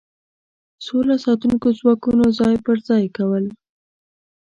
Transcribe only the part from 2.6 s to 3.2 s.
په ځای